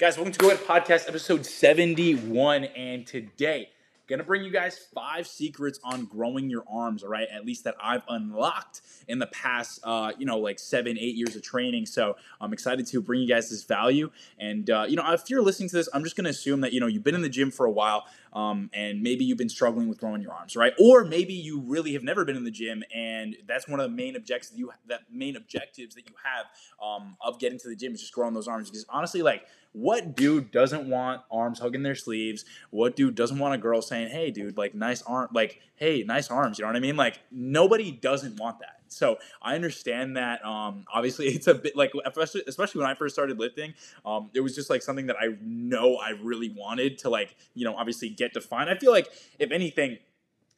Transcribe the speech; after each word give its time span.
Guys, 0.00 0.16
welcome 0.16 0.32
to 0.32 0.38
Go 0.38 0.50
Ahead 0.50 0.64
Podcast, 0.64 1.08
episode 1.08 1.44
71. 1.44 2.64
And 2.64 3.06
today, 3.06 3.68
gonna 4.08 4.24
bring 4.24 4.42
you 4.42 4.50
guys 4.50 4.78
five 4.94 5.26
secrets 5.26 5.78
on 5.84 6.06
growing 6.06 6.48
your 6.48 6.64
arms, 6.72 7.02
all 7.04 7.10
right? 7.10 7.28
At 7.30 7.44
least 7.44 7.64
that 7.64 7.74
I've 7.82 8.02
unlocked 8.08 8.80
in 9.08 9.18
the 9.18 9.26
past, 9.26 9.78
uh, 9.84 10.12
you 10.18 10.24
know, 10.24 10.38
like 10.38 10.58
seven, 10.58 10.96
eight 10.98 11.16
years 11.16 11.36
of 11.36 11.42
training. 11.42 11.84
So 11.84 12.16
I'm 12.40 12.54
excited 12.54 12.86
to 12.86 13.02
bring 13.02 13.20
you 13.20 13.28
guys 13.28 13.50
this 13.50 13.64
value. 13.64 14.10
And, 14.38 14.70
uh, 14.70 14.86
you 14.88 14.96
know, 14.96 15.04
if 15.12 15.28
you're 15.28 15.42
listening 15.42 15.68
to 15.68 15.76
this, 15.76 15.88
I'm 15.92 16.02
just 16.02 16.16
gonna 16.16 16.30
assume 16.30 16.62
that, 16.62 16.72
you 16.72 16.80
know, 16.80 16.86
you've 16.86 17.04
been 17.04 17.14
in 17.14 17.20
the 17.22 17.28
gym 17.28 17.50
for 17.50 17.66
a 17.66 17.70
while 17.70 18.06
um, 18.32 18.70
and 18.72 19.02
maybe 19.02 19.24
you've 19.24 19.38
been 19.38 19.48
struggling 19.48 19.88
with 19.88 19.98
growing 19.98 20.22
your 20.22 20.32
arms, 20.32 20.56
right? 20.56 20.72
Or 20.78 21.04
maybe 21.04 21.34
you 21.34 21.60
really 21.60 21.92
have 21.94 22.02
never 22.02 22.24
been 22.24 22.36
in 22.36 22.44
the 22.44 22.50
gym, 22.50 22.84
and 22.94 23.36
that's 23.46 23.68
one 23.68 23.80
of 23.80 23.90
the 23.90 23.96
main 23.96 24.16
objectives 24.16 24.50
that 24.50 24.58
you 24.58 24.70
that 24.86 25.00
main 25.12 25.36
objectives 25.36 25.94
that 25.94 26.08
you 26.08 26.14
have 26.24 26.46
um, 26.84 27.16
of 27.20 27.38
getting 27.38 27.58
to 27.58 27.68
the 27.68 27.76
gym 27.76 27.92
is 27.92 28.00
just 28.00 28.12
growing 28.12 28.34
those 28.34 28.48
arms. 28.48 28.70
Because 28.70 28.86
honestly, 28.88 29.22
like 29.22 29.46
what 29.72 30.16
dude 30.16 30.50
doesn't 30.50 30.88
want 30.88 31.22
arms 31.30 31.60
hugging 31.60 31.82
their 31.82 31.94
sleeves? 31.94 32.44
What 32.70 32.96
dude 32.96 33.14
doesn't 33.14 33.38
want 33.38 33.54
a 33.54 33.58
girl 33.58 33.82
saying, 33.82 34.10
"Hey, 34.10 34.30
dude, 34.30 34.56
like 34.56 34.74
nice 34.74 35.02
arm, 35.02 35.28
like 35.32 35.60
hey, 35.76 36.02
nice 36.02 36.30
arms"? 36.30 36.58
You 36.58 36.64
know 36.64 36.70
what 36.70 36.76
I 36.76 36.80
mean? 36.80 36.96
Like 36.96 37.20
nobody 37.30 37.92
doesn't 37.92 38.36
want 38.36 38.58
that. 38.60 38.80
So 38.88 39.18
I 39.40 39.54
understand 39.54 40.16
that. 40.16 40.44
Um, 40.44 40.84
obviously, 40.92 41.26
it's 41.28 41.46
a 41.46 41.54
bit 41.54 41.76
like 41.76 41.92
especially 42.04 42.42
especially 42.46 42.80
when 42.80 42.90
I 42.90 42.94
first 42.94 43.14
started 43.14 43.38
lifting, 43.38 43.74
um, 44.04 44.30
it 44.34 44.40
was 44.40 44.54
just 44.54 44.70
like 44.70 44.82
something 44.82 45.06
that 45.06 45.16
I 45.20 45.36
know 45.40 45.96
I 45.96 46.10
really 46.10 46.50
wanted 46.56 46.98
to 46.98 47.10
like 47.10 47.36
you 47.54 47.64
know 47.64 47.76
obviously 47.76 48.10
get 48.10 48.32
defined. 48.32 48.70
I 48.70 48.76
feel 48.76 48.92
like 48.92 49.08
if 49.38 49.50
anything 49.50 49.98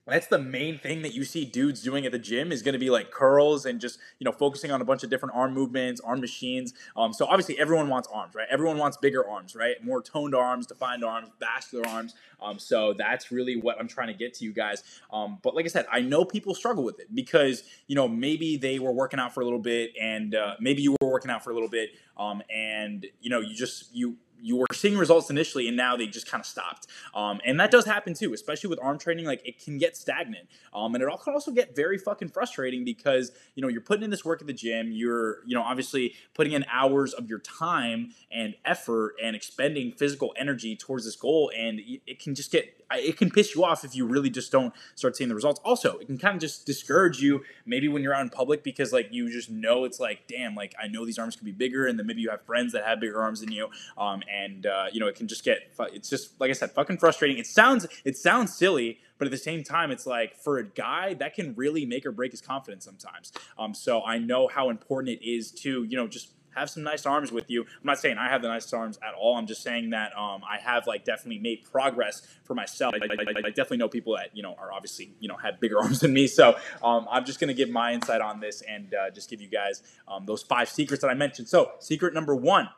that's 0.06 0.26
the 0.26 0.38
main 0.38 0.78
thing 0.78 1.02
that 1.02 1.14
you 1.14 1.24
see 1.24 1.44
dudes 1.44 1.82
doing 1.82 2.04
at 2.04 2.12
the 2.12 2.18
gym 2.18 2.50
is 2.50 2.62
going 2.62 2.72
to 2.72 2.78
be 2.78 2.90
like 2.90 3.10
curls 3.10 3.64
and 3.66 3.80
just 3.80 3.98
you 4.18 4.24
know 4.24 4.32
focusing 4.32 4.70
on 4.70 4.80
a 4.80 4.84
bunch 4.84 5.04
of 5.04 5.10
different 5.10 5.34
arm 5.34 5.54
movements 5.54 6.00
arm 6.00 6.20
machines. 6.20 6.74
Um, 6.96 7.12
so 7.12 7.26
obviously 7.26 7.58
everyone 7.58 7.88
wants 7.88 8.08
arms 8.12 8.34
right? 8.34 8.48
Everyone 8.50 8.78
wants 8.78 8.96
bigger 8.96 9.28
arms 9.28 9.54
right? 9.54 9.82
More 9.82 10.02
toned 10.02 10.34
arms 10.34 10.66
defined 10.66 11.04
arms 11.04 11.28
vascular 11.38 11.86
arms. 11.88 12.14
Um, 12.40 12.58
so 12.58 12.92
that's 12.92 13.30
really 13.30 13.56
what 13.56 13.78
i'm 13.78 13.86
trying 13.86 14.08
to 14.08 14.14
get 14.14 14.34
to 14.34 14.44
you 14.44 14.52
guys. 14.52 14.82
Um, 15.12 15.38
but 15.42 15.54
like 15.54 15.64
i 15.64 15.68
said 15.68 15.86
i 15.92 16.00
know 16.00 16.24
people 16.24 16.54
struggle 16.54 16.82
with 16.84 16.98
it 16.98 17.14
because 17.14 17.62
you 17.86 17.94
know 17.94 18.08
maybe 18.08 18.56
they 18.56 18.78
were 18.78 18.92
working 18.92 19.20
out 19.20 19.32
for 19.32 19.40
a 19.40 19.44
little 19.44 19.60
bit 19.60 19.92
and 20.00 20.34
uh, 20.34 20.54
maybe 20.58 20.82
you 20.82 20.96
were 21.00 21.08
working 21.08 21.30
out 21.30 21.44
for 21.44 21.50
a 21.50 21.54
little 21.54 21.68
bit 21.68 21.90
um, 22.16 22.42
and 22.50 23.06
you 23.20 23.30
know 23.30 23.40
you 23.40 23.54
just 23.54 23.94
you 23.94 24.16
you 24.42 24.56
were 24.56 24.66
seeing 24.72 24.98
results 24.98 25.30
initially 25.30 25.68
and 25.68 25.76
now 25.76 25.96
they 25.96 26.06
just 26.06 26.30
kind 26.30 26.40
of 26.40 26.46
stopped. 26.46 26.86
Um, 27.14 27.40
and 27.44 27.58
that 27.60 27.70
does 27.70 27.86
happen 27.86 28.12
too, 28.14 28.34
especially 28.34 28.68
with 28.68 28.78
arm 28.82 28.98
training. 28.98 29.24
Like 29.24 29.46
it 29.46 29.62
can 29.62 29.78
get 29.78 29.96
stagnant. 29.96 30.48
Um, 30.74 30.94
and 30.94 31.02
it 31.02 31.08
all 31.08 31.16
can 31.16 31.32
also 31.32 31.52
get 31.52 31.76
very 31.76 31.96
fucking 31.96 32.28
frustrating 32.28 32.84
because, 32.84 33.32
you 33.54 33.62
know, 33.62 33.68
you're 33.68 33.80
putting 33.80 34.02
in 34.02 34.10
this 34.10 34.24
work 34.24 34.40
at 34.40 34.46
the 34.46 34.52
gym. 34.52 34.90
You're, 34.92 35.44
you 35.46 35.54
know, 35.54 35.62
obviously 35.62 36.14
putting 36.34 36.52
in 36.52 36.64
hours 36.70 37.14
of 37.14 37.28
your 37.28 37.38
time 37.38 38.10
and 38.30 38.54
effort 38.64 39.14
and 39.22 39.36
expending 39.36 39.92
physical 39.92 40.34
energy 40.36 40.74
towards 40.76 41.04
this 41.04 41.16
goal. 41.16 41.52
And 41.56 41.80
it 42.06 42.18
can 42.18 42.34
just 42.34 42.50
get 42.50 42.81
it 42.96 43.16
can 43.16 43.30
piss 43.30 43.54
you 43.54 43.64
off 43.64 43.84
if 43.84 43.94
you 43.94 44.06
really 44.06 44.30
just 44.30 44.52
don't 44.52 44.74
start 44.94 45.16
seeing 45.16 45.28
the 45.28 45.34
results. 45.34 45.60
Also, 45.64 45.98
it 45.98 46.06
can 46.06 46.18
kind 46.18 46.34
of 46.34 46.40
just 46.40 46.66
discourage 46.66 47.20
you 47.20 47.42
maybe 47.66 47.88
when 47.88 48.02
you're 48.02 48.14
out 48.14 48.22
in 48.22 48.30
public 48.30 48.62
because 48.62 48.92
like 48.92 49.08
you 49.10 49.30
just 49.30 49.50
know 49.50 49.84
it's 49.84 50.00
like, 50.00 50.26
damn, 50.28 50.54
like 50.54 50.74
I 50.82 50.88
know 50.88 51.04
these 51.04 51.18
arms 51.18 51.36
could 51.36 51.44
be 51.44 51.52
bigger, 51.52 51.86
and 51.86 51.98
then 51.98 52.06
maybe 52.06 52.20
you 52.20 52.30
have 52.30 52.42
friends 52.42 52.72
that 52.72 52.84
have 52.84 53.00
bigger 53.00 53.20
arms 53.20 53.40
than 53.40 53.52
you, 53.52 53.68
um, 53.98 54.22
and 54.32 54.66
uh, 54.66 54.86
you 54.92 55.00
know 55.00 55.06
it 55.06 55.16
can 55.16 55.28
just 55.28 55.44
get 55.44 55.72
it's 55.92 56.08
just 56.08 56.40
like 56.40 56.50
I 56.50 56.54
said, 56.54 56.72
fucking 56.72 56.98
frustrating. 56.98 57.38
It 57.38 57.46
sounds 57.46 57.86
it 58.04 58.16
sounds 58.16 58.54
silly, 58.56 59.00
but 59.18 59.26
at 59.26 59.30
the 59.30 59.38
same 59.38 59.62
time, 59.64 59.90
it's 59.90 60.06
like 60.06 60.36
for 60.36 60.58
a 60.58 60.64
guy 60.64 61.14
that 61.14 61.34
can 61.34 61.54
really 61.54 61.86
make 61.86 62.06
or 62.06 62.12
break 62.12 62.32
his 62.32 62.40
confidence 62.40 62.84
sometimes. 62.84 63.32
Um, 63.58 63.74
so 63.74 64.02
I 64.02 64.18
know 64.18 64.48
how 64.48 64.70
important 64.70 65.20
it 65.20 65.28
is 65.28 65.50
to 65.52 65.84
you 65.84 65.96
know 65.96 66.06
just 66.06 66.30
have 66.54 66.70
some 66.70 66.82
nice 66.82 67.06
arms 67.06 67.32
with 67.32 67.50
you. 67.50 67.62
I'm 67.62 67.84
not 67.84 67.98
saying 67.98 68.18
I 68.18 68.28
have 68.28 68.42
the 68.42 68.48
nicest 68.48 68.74
arms 68.74 68.98
at 69.06 69.14
all. 69.14 69.36
I'm 69.36 69.46
just 69.46 69.62
saying 69.62 69.90
that 69.90 70.16
um, 70.16 70.42
I 70.48 70.58
have 70.58 70.86
like 70.86 71.04
definitely 71.04 71.38
made 71.38 71.64
progress 71.64 72.26
for 72.44 72.54
myself. 72.54 72.94
I, 72.94 73.04
I, 73.04 73.46
I, 73.46 73.50
definitely 73.50 73.78
know 73.78 73.88
people 73.88 74.16
that 74.16 74.30
you 74.34 74.42
know 74.42 74.54
are 74.58 74.72
obviously 74.72 75.12
you 75.20 75.28
know 75.28 75.36
have 75.36 75.60
bigger 75.60 75.78
arms 75.82 76.00
than 76.00 76.12
me. 76.12 76.26
So 76.26 76.56
um, 76.82 77.06
I'm 77.10 77.24
just 77.24 77.40
gonna 77.40 77.54
give 77.54 77.70
my 77.70 77.92
insight 77.92 78.20
on 78.20 78.40
this 78.40 78.62
and 78.62 78.94
uh, 78.94 79.10
just 79.10 79.30
give 79.30 79.40
you 79.40 79.48
guys 79.48 79.82
um, 80.08 80.26
those 80.26 80.42
five 80.42 80.68
secrets 80.68 81.02
that 81.02 81.08
I 81.08 81.14
mentioned. 81.14 81.48
So 81.48 81.72
secret 81.78 82.14
number 82.14 82.34
one, 82.34 82.68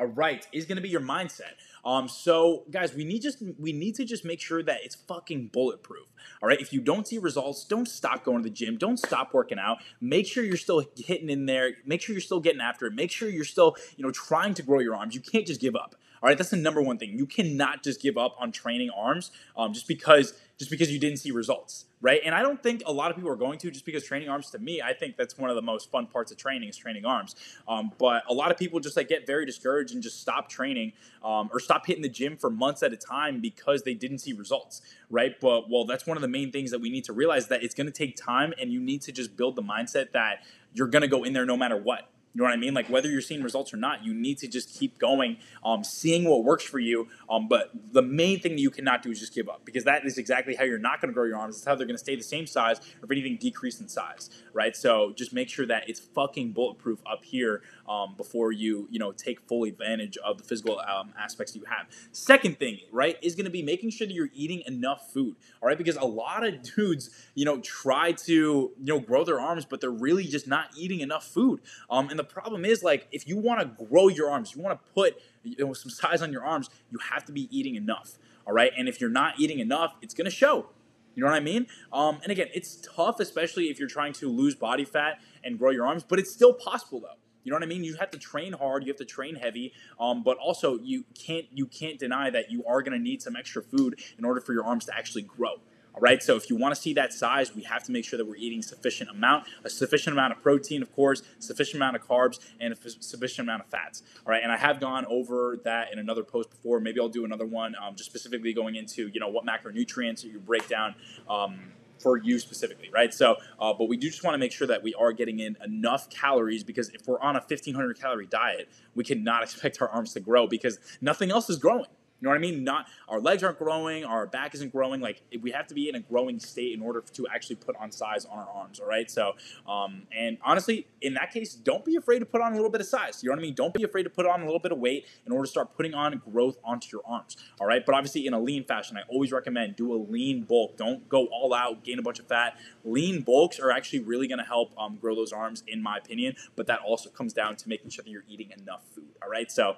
all 0.00 0.06
right, 0.06 0.46
is 0.52 0.64
gonna 0.64 0.80
be 0.80 0.88
your 0.88 1.02
mindset. 1.02 1.52
Um, 1.84 2.08
so 2.08 2.64
guys, 2.70 2.94
we 2.94 3.04
need 3.04 3.20
just 3.20 3.42
we 3.58 3.72
need 3.72 3.94
to 3.96 4.04
just 4.04 4.24
make 4.24 4.40
sure 4.40 4.62
that 4.62 4.80
it's 4.82 4.94
fucking 4.94 5.50
bulletproof. 5.52 6.06
All 6.42 6.48
right. 6.48 6.60
If 6.60 6.72
you 6.72 6.80
don't 6.80 7.06
see 7.06 7.18
results, 7.18 7.64
don't 7.64 7.88
stop 7.88 8.24
going 8.24 8.38
to 8.38 8.48
the 8.48 8.54
gym. 8.54 8.76
Don't 8.76 8.98
stop 8.98 9.32
working 9.32 9.58
out. 9.58 9.78
Make 10.00 10.26
sure 10.26 10.44
you're 10.44 10.56
still 10.56 10.84
hitting 10.96 11.30
in 11.30 11.46
there. 11.46 11.72
Make 11.84 12.02
sure 12.02 12.14
you're 12.14 12.20
still 12.20 12.40
getting 12.40 12.60
after 12.60 12.86
it. 12.86 12.94
Make 12.94 13.10
sure 13.10 13.28
you're 13.28 13.44
still, 13.44 13.76
you 13.96 14.04
know, 14.04 14.10
trying 14.10 14.54
to 14.54 14.62
grow 14.62 14.80
your 14.80 14.96
arms. 14.96 15.14
You 15.14 15.20
can't 15.20 15.46
just 15.46 15.60
give 15.60 15.76
up. 15.76 15.94
All 16.22 16.28
right, 16.28 16.36
that's 16.36 16.50
the 16.50 16.56
number 16.56 16.82
one 16.82 16.98
thing. 16.98 17.16
You 17.16 17.24
cannot 17.24 17.82
just 17.82 18.02
give 18.02 18.18
up 18.18 18.36
on 18.38 18.52
training 18.52 18.90
arms 18.90 19.30
um, 19.56 19.72
just 19.72 19.88
because 19.88 20.34
just 20.58 20.70
because 20.70 20.92
you 20.92 20.98
didn't 20.98 21.16
see 21.16 21.30
results, 21.30 21.86
right? 22.02 22.20
And 22.22 22.34
I 22.34 22.42
don't 22.42 22.62
think 22.62 22.82
a 22.84 22.92
lot 22.92 23.10
of 23.10 23.16
people 23.16 23.30
are 23.30 23.36
going 23.36 23.58
to 23.60 23.70
just 23.70 23.86
because 23.86 24.04
training 24.04 24.28
arms 24.28 24.50
to 24.50 24.58
me, 24.58 24.82
I 24.82 24.92
think 24.92 25.16
that's 25.16 25.38
one 25.38 25.48
of 25.48 25.56
the 25.56 25.62
most 25.62 25.90
fun 25.90 26.06
parts 26.06 26.30
of 26.30 26.36
training 26.36 26.68
is 26.68 26.76
training 26.76 27.06
arms. 27.06 27.34
Um, 27.66 27.92
but 27.96 28.24
a 28.28 28.34
lot 28.34 28.50
of 28.50 28.58
people 28.58 28.78
just 28.78 28.94
like 28.94 29.08
get 29.08 29.26
very 29.26 29.46
discouraged 29.46 29.94
and 29.94 30.02
just 30.02 30.20
stop 30.20 30.50
training 30.50 30.92
um, 31.24 31.48
or 31.50 31.60
stop 31.60 31.86
hitting 31.86 32.02
the 32.02 32.10
gym 32.10 32.36
for 32.36 32.50
months 32.50 32.82
at 32.82 32.92
a 32.92 32.96
time 32.98 33.40
because 33.40 33.84
they 33.84 33.94
didn't 33.94 34.18
see 34.18 34.34
results, 34.34 34.82
right? 35.08 35.40
But 35.40 35.70
well, 35.70 35.86
that's 35.86 36.06
one 36.06 36.18
of 36.18 36.20
the 36.20 36.28
main 36.28 36.52
things 36.52 36.70
that 36.72 36.82
we 36.82 36.90
need 36.90 37.04
to 37.04 37.14
realize 37.14 37.48
that 37.48 37.62
it's 37.62 37.74
going 37.74 37.86
to 37.86 37.92
take 37.92 38.14
time 38.14 38.52
and 38.60 38.70
you 38.70 38.80
need 38.80 39.00
to 39.02 39.12
just 39.12 39.38
build 39.38 39.56
the 39.56 39.62
mindset 39.62 40.12
that 40.12 40.44
you're 40.74 40.88
going 40.88 41.02
to 41.02 41.08
go 41.08 41.24
in 41.24 41.32
there 41.32 41.46
no 41.46 41.56
matter 41.56 41.78
what 41.78 42.10
you 42.32 42.38
know 42.38 42.44
what 42.44 42.52
I 42.52 42.56
mean? 42.56 42.74
Like 42.74 42.88
whether 42.88 43.10
you're 43.10 43.20
seeing 43.20 43.42
results 43.42 43.74
or 43.74 43.76
not, 43.76 44.04
you 44.04 44.14
need 44.14 44.38
to 44.38 44.48
just 44.48 44.78
keep 44.78 44.98
going, 44.98 45.38
um, 45.64 45.82
seeing 45.82 46.24
what 46.28 46.44
works 46.44 46.62
for 46.62 46.78
you. 46.78 47.08
Um, 47.28 47.48
but 47.48 47.70
the 47.92 48.02
main 48.02 48.38
thing 48.38 48.52
that 48.52 48.60
you 48.60 48.70
cannot 48.70 49.02
do 49.02 49.10
is 49.10 49.18
just 49.18 49.34
give 49.34 49.48
up 49.48 49.62
because 49.64 49.84
that 49.84 50.04
is 50.04 50.16
exactly 50.16 50.54
how 50.54 50.64
you're 50.64 50.78
not 50.78 51.00
going 51.00 51.10
to 51.10 51.14
grow 51.14 51.24
your 51.24 51.38
arms. 51.38 51.56
It's 51.56 51.64
how 51.64 51.74
they're 51.74 51.86
going 51.86 51.96
to 51.96 52.02
stay 52.02 52.14
the 52.14 52.22
same 52.22 52.46
size 52.46 52.78
or 52.78 53.04
if 53.04 53.10
anything 53.10 53.36
decrease 53.36 53.80
in 53.80 53.88
size, 53.88 54.30
right? 54.52 54.76
So 54.76 55.12
just 55.16 55.32
make 55.32 55.48
sure 55.48 55.66
that 55.66 55.88
it's 55.88 55.98
fucking 55.98 56.52
bulletproof 56.52 57.00
up 57.10 57.24
here 57.24 57.62
um, 57.88 58.14
before 58.16 58.52
you 58.52 58.86
you 58.90 59.00
know 59.00 59.10
take 59.10 59.40
full 59.40 59.64
advantage 59.64 60.16
of 60.18 60.38
the 60.38 60.44
physical 60.44 60.80
um, 60.80 61.12
aspects 61.18 61.56
you 61.56 61.64
have. 61.64 61.86
Second 62.12 62.58
thing, 62.58 62.78
right, 62.92 63.16
is 63.22 63.34
going 63.34 63.44
to 63.44 63.50
be 63.50 63.62
making 63.62 63.90
sure 63.90 64.06
that 64.06 64.12
you're 64.12 64.30
eating 64.32 64.62
enough 64.66 65.12
food. 65.12 65.34
All 65.60 65.68
right, 65.68 65.76
because 65.76 65.96
a 65.96 66.04
lot 66.04 66.46
of 66.46 66.62
dudes, 66.62 67.10
you 67.34 67.44
know, 67.44 67.58
try 67.60 68.12
to 68.12 68.32
you 68.32 68.72
know 68.78 69.00
grow 69.00 69.24
their 69.24 69.40
arms, 69.40 69.64
but 69.64 69.80
they're 69.80 69.90
really 69.90 70.24
just 70.24 70.46
not 70.46 70.68
eating 70.76 71.00
enough 71.00 71.26
food. 71.26 71.60
Um, 71.90 72.08
and 72.08 72.19
the 72.20 72.24
problem 72.34 72.64
is 72.66 72.82
like 72.82 73.08
if 73.10 73.26
you 73.26 73.38
want 73.38 73.60
to 73.60 73.84
grow 73.86 74.08
your 74.08 74.30
arms, 74.30 74.54
you 74.54 74.62
want 74.62 74.78
to 74.78 74.92
put 74.92 75.20
you 75.42 75.64
know, 75.64 75.72
some 75.72 75.90
size 75.90 76.20
on 76.20 76.32
your 76.32 76.44
arms, 76.44 76.68
you 76.90 76.98
have 77.10 77.24
to 77.24 77.32
be 77.32 77.48
eating 77.56 77.74
enough. 77.74 78.18
All 78.46 78.52
right, 78.52 78.72
and 78.76 78.88
if 78.88 79.00
you're 79.00 79.10
not 79.10 79.38
eating 79.38 79.58
enough, 79.58 79.94
it's 80.02 80.12
to 80.12 80.30
show. 80.30 80.66
You 81.14 81.24
know 81.24 81.30
what 81.30 81.36
I 81.36 81.40
mean? 81.40 81.66
Um, 81.92 82.20
and 82.22 82.30
again, 82.30 82.48
it's 82.54 82.76
tough, 82.76 83.20
especially 83.20 83.64
if 83.64 83.78
you're 83.78 83.88
trying 83.88 84.12
to 84.14 84.28
lose 84.28 84.54
body 84.54 84.84
fat 84.84 85.20
and 85.42 85.58
grow 85.58 85.70
your 85.70 85.86
arms, 85.86 86.04
but 86.04 86.18
it's 86.18 86.32
still 86.32 86.52
possible 86.52 87.00
though. 87.00 87.18
You 87.42 87.50
know 87.50 87.56
what 87.56 87.62
I 87.62 87.66
mean? 87.66 87.84
You 87.84 87.96
have 87.96 88.10
to 88.10 88.18
train 88.18 88.52
hard. 88.52 88.84
You 88.84 88.88
have 88.90 88.98
to 88.98 89.04
train 89.04 89.36
heavy. 89.36 89.72
Um, 89.98 90.22
but 90.22 90.36
also, 90.36 90.78
you 90.78 91.04
can't 91.14 91.46
you 91.52 91.66
can't 91.66 91.98
deny 91.98 92.28
that 92.30 92.50
you 92.50 92.64
are 92.66 92.82
going 92.82 92.96
to 92.96 93.02
need 93.02 93.22
some 93.22 93.34
extra 93.34 93.62
food 93.62 93.98
in 94.18 94.24
order 94.24 94.40
for 94.40 94.52
your 94.52 94.64
arms 94.64 94.84
to 94.86 94.96
actually 94.96 95.22
grow. 95.22 95.60
All 95.94 96.00
right. 96.00 96.22
So 96.22 96.36
if 96.36 96.48
you 96.48 96.56
want 96.56 96.74
to 96.74 96.80
see 96.80 96.94
that 96.94 97.12
size, 97.12 97.54
we 97.54 97.62
have 97.62 97.82
to 97.84 97.92
make 97.92 98.04
sure 98.04 98.16
that 98.16 98.24
we're 98.24 98.36
eating 98.36 98.62
sufficient 98.62 99.10
amount, 99.10 99.46
a 99.64 99.70
sufficient 99.70 100.14
amount 100.14 100.32
of 100.32 100.42
protein, 100.42 100.82
of 100.82 100.94
course, 100.94 101.22
sufficient 101.38 101.76
amount 101.76 101.96
of 101.96 102.06
carbs, 102.06 102.38
and 102.60 102.72
a 102.72 102.76
f- 102.76 102.92
sufficient 103.00 103.46
amount 103.46 103.62
of 103.62 103.68
fats. 103.68 104.02
All 104.24 104.30
right. 104.30 104.42
And 104.42 104.52
I 104.52 104.56
have 104.56 104.80
gone 104.80 105.04
over 105.06 105.58
that 105.64 105.92
in 105.92 105.98
another 105.98 106.22
post 106.22 106.50
before. 106.50 106.80
Maybe 106.80 107.00
I'll 107.00 107.08
do 107.08 107.24
another 107.24 107.46
one, 107.46 107.74
um, 107.82 107.96
just 107.96 108.08
specifically 108.08 108.52
going 108.52 108.76
into 108.76 109.08
you 109.08 109.20
know 109.20 109.28
what 109.28 109.44
macronutrients 109.44 110.24
you 110.24 110.38
break 110.38 110.68
down. 110.68 110.94
Um, 111.28 111.72
for 112.00 112.16
you 112.16 112.38
specifically, 112.38 112.88
right? 112.90 113.12
So, 113.12 113.36
uh, 113.58 113.74
but 113.74 113.88
we 113.88 113.98
do 113.98 114.08
just 114.08 114.24
want 114.24 114.34
to 114.34 114.38
make 114.38 114.52
sure 114.52 114.66
that 114.66 114.82
we 114.82 114.94
are 114.94 115.12
getting 115.12 115.40
in 115.40 115.58
enough 115.62 116.08
calories 116.08 116.64
because 116.64 116.88
if 116.90 117.06
we're 117.06 117.20
on 117.20 117.36
a 117.36 117.40
1500 117.40 118.00
calorie 118.00 118.26
diet, 118.26 118.70
we 118.94 119.04
cannot 119.04 119.42
expect 119.44 119.82
our 119.82 119.88
arms 119.88 120.14
to 120.14 120.20
grow 120.20 120.46
because 120.46 120.78
nothing 121.00 121.30
else 121.30 121.50
is 121.50 121.58
growing. 121.58 121.84
You 122.20 122.26
know 122.26 122.30
what 122.30 122.36
I 122.36 122.40
mean? 122.40 122.64
Not 122.64 122.86
our 123.08 123.20
legs 123.20 123.42
aren't 123.42 123.58
growing, 123.58 124.04
our 124.04 124.26
back 124.26 124.54
isn't 124.54 124.72
growing. 124.72 125.00
Like 125.00 125.22
we 125.40 125.50
have 125.52 125.66
to 125.68 125.74
be 125.74 125.88
in 125.88 125.94
a 125.94 126.00
growing 126.00 126.38
state 126.38 126.74
in 126.74 126.82
order 126.82 127.02
to 127.14 127.26
actually 127.28 127.56
put 127.56 127.76
on 127.76 127.90
size 127.90 128.26
on 128.26 128.38
our 128.38 128.48
arms. 128.48 128.78
All 128.78 128.86
right. 128.86 129.10
So, 129.10 129.34
um, 129.66 130.02
and 130.16 130.36
honestly, 130.44 130.86
in 131.00 131.14
that 131.14 131.32
case, 131.32 131.54
don't 131.54 131.84
be 131.84 131.96
afraid 131.96 132.18
to 132.18 132.26
put 132.26 132.42
on 132.42 132.52
a 132.52 132.56
little 132.56 132.70
bit 132.70 132.80
of 132.80 132.86
size. 132.86 133.22
You 133.22 133.28
know 133.28 133.34
what 133.34 133.40
I 133.40 133.42
mean? 133.42 133.54
Don't 133.54 133.72
be 133.72 133.84
afraid 133.84 134.02
to 134.02 134.10
put 134.10 134.26
on 134.26 134.42
a 134.42 134.44
little 134.44 134.60
bit 134.60 134.72
of 134.72 134.78
weight 134.78 135.06
in 135.24 135.32
order 135.32 135.44
to 135.44 135.50
start 135.50 135.74
putting 135.74 135.94
on 135.94 136.20
growth 136.30 136.58
onto 136.62 136.88
your 136.92 137.02
arms. 137.06 137.36
All 137.58 137.66
right. 137.66 137.84
But 137.84 137.94
obviously, 137.94 138.26
in 138.26 138.34
a 138.34 138.40
lean 138.40 138.64
fashion, 138.64 138.98
I 138.98 139.02
always 139.08 139.32
recommend 139.32 139.76
do 139.76 139.94
a 139.94 139.96
lean 139.96 140.42
bulk. 140.42 140.76
Don't 140.76 141.08
go 141.08 141.26
all 141.26 141.54
out, 141.54 141.84
gain 141.84 141.98
a 141.98 142.02
bunch 142.02 142.18
of 142.18 142.26
fat. 142.26 142.58
Lean 142.84 143.22
bulks 143.22 143.58
are 143.58 143.70
actually 143.70 144.00
really 144.00 144.28
going 144.28 144.38
to 144.38 144.44
help 144.44 144.72
um, 144.78 144.98
grow 145.00 145.14
those 145.14 145.32
arms, 145.32 145.62
in 145.66 145.82
my 145.82 145.96
opinion. 145.96 146.36
But 146.54 146.66
that 146.66 146.80
also 146.80 147.08
comes 147.08 147.32
down 147.32 147.56
to 147.56 147.68
making 147.68 147.90
sure 147.90 148.04
that 148.04 148.10
you're 148.10 148.24
eating 148.28 148.50
enough 148.50 148.82
food. 148.94 149.16
All 149.22 149.30
right. 149.30 149.50
So 149.50 149.76